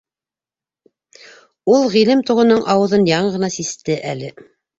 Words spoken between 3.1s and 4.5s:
яңы ғына систе әле.